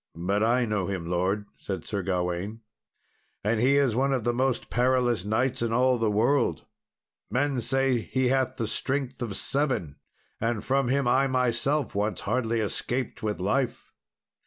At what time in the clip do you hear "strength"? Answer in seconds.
8.67-9.21